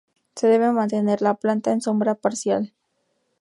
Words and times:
Se 0.35 0.47
debe 0.47 0.71
mantener 0.71 1.21
la 1.21 1.35
planta 1.35 1.71
en 1.71 1.79
sombra 1.79 2.15
parcial. 2.15 2.73